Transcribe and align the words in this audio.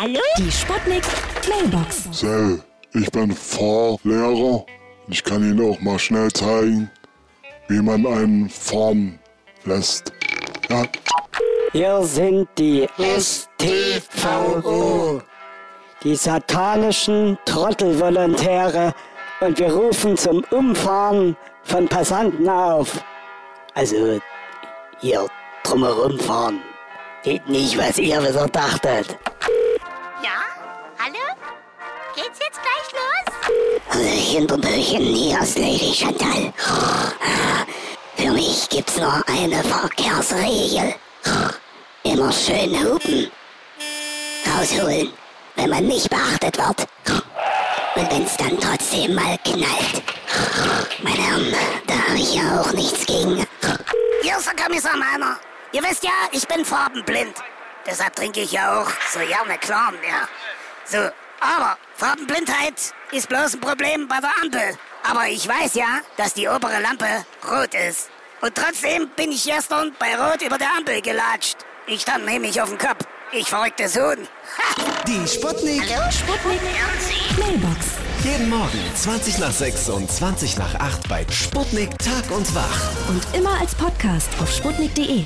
Hallo? 0.00 0.20
Die 0.38 0.50
Sputnik 0.50 1.02
Mailbox. 1.46 2.08
Sel, 2.10 2.62
ich 2.94 3.10
bin 3.10 3.32
Fahrlehrer. 3.32 4.64
Ich 5.08 5.22
kann 5.22 5.42
Ihnen 5.42 5.60
auch 5.60 5.78
mal 5.82 5.98
schnell 5.98 6.32
zeigen, 6.32 6.90
wie 7.68 7.82
man 7.82 8.06
einen 8.06 8.48
fahren 8.48 9.18
lässt. 9.66 10.10
Ja, 10.70 10.84
Hier 11.72 12.02
sind 12.02 12.48
die 12.56 12.88
STVO, 12.98 14.00
die 16.02 16.16
satanischen 16.16 17.36
Trottelvolontäre, 17.44 18.94
und 19.40 19.58
wir 19.58 19.70
rufen 19.70 20.16
zum 20.16 20.42
Umfahren 20.50 21.36
von 21.64 21.86
Passanten 21.86 22.48
auf. 22.48 23.04
Also, 23.74 24.18
hier 25.00 25.26
drumherum 25.62 26.18
fahren. 26.18 26.62
Geht 27.22 27.46
nicht, 27.50 27.76
was 27.76 27.98
ihr 27.98 28.22
wieder 28.22 28.48
dachtet. 28.48 29.18
Ja? 30.22 30.44
Hallo? 30.98 31.18
Geht's 32.14 32.38
jetzt 32.40 32.60
gleich 32.60 32.92
los? 32.92 34.00
Hinterbüchen, 34.30 35.02
hier 35.02 35.40
ist 35.40 35.58
Lady 35.58 35.94
Chantal. 35.94 36.52
Für 38.16 38.30
mich 38.30 38.68
gibt's 38.68 38.98
nur 38.98 39.22
eine 39.26 39.62
Verkehrsregel. 39.64 40.94
Immer 42.02 42.30
schön 42.32 42.78
hupen. 42.84 43.30
Rausholen, 44.46 45.10
wenn 45.56 45.70
man 45.70 45.86
nicht 45.86 46.10
beachtet 46.10 46.58
wird. 46.58 46.86
Und 47.94 48.10
wenn's 48.10 48.36
dann 48.36 48.58
trotzdem 48.60 49.14
mal 49.14 49.38
knallt. 49.44 50.02
Meine 51.02 51.16
Herren, 51.16 51.54
da 51.86 51.94
habe 51.94 52.18
ich 52.18 52.34
ja 52.34 52.60
auch 52.60 52.72
nichts 52.72 53.06
gegen. 53.06 53.46
Hier 54.22 54.36
ist 54.36 54.46
der 54.46 54.64
Kommissar 54.64 54.96
Meiner. 54.98 55.38
Ihr 55.72 55.82
wisst 55.82 56.04
ja, 56.04 56.10
ich 56.32 56.46
bin 56.46 56.64
farbenblind. 56.64 57.36
Deshalb 57.86 58.14
trinke 58.14 58.40
ich 58.40 58.52
ja 58.52 58.80
auch 58.80 58.90
so 59.12 59.20
gerne 59.20 59.58
Klarn, 59.58 59.94
ja. 60.06 60.28
So, 60.84 61.10
aber 61.40 61.78
Farbenblindheit 61.96 62.74
ist 63.12 63.28
bloß 63.28 63.54
ein 63.54 63.60
Problem 63.60 64.06
bei 64.08 64.20
der 64.20 64.30
Ampel. 64.42 64.78
Aber 65.08 65.26
ich 65.28 65.48
weiß 65.48 65.74
ja, 65.74 66.00
dass 66.16 66.34
die 66.34 66.48
obere 66.48 66.80
Lampe 66.80 67.24
rot 67.50 67.74
ist. 67.74 68.10
Und 68.42 68.54
trotzdem 68.54 69.08
bin 69.16 69.32
ich 69.32 69.44
gestern 69.44 69.94
bei 69.98 70.16
Rot 70.16 70.42
über 70.42 70.58
der 70.58 70.68
Ampel 70.76 71.00
gelatscht. 71.02 71.56
Ich 71.86 72.02
stand 72.02 72.24
nämlich 72.24 72.60
auf 72.60 72.68
dem 72.68 72.78
Kopf. 72.78 73.04
Ich 73.32 73.48
verrückter 73.48 73.88
Sohn. 73.88 74.26
Die 75.06 75.28
Sputnik. 75.28 75.82
Sputnik 76.10 76.60
Mailbox. 77.38 77.86
Jeden 78.24 78.50
Morgen 78.50 78.92
20 78.94 79.38
nach 79.38 79.52
6 79.52 79.88
und 79.90 80.10
20 80.10 80.58
nach 80.58 80.74
8 80.74 81.08
bei 81.08 81.26
Sputnik 81.30 81.90
Tag 81.98 82.30
und 82.30 82.54
Wach. 82.54 82.90
Und 83.08 83.22
immer 83.34 83.58
als 83.60 83.74
Podcast 83.74 84.28
auf 84.40 84.50
sputnik.de. 84.52 85.24